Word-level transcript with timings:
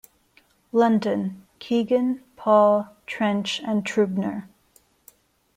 London: 0.71 1.45
Kegan, 1.59 2.23
Paul, 2.35 2.87
Trench 3.05 3.61
and 3.63 3.85
Trubner. 3.85 4.47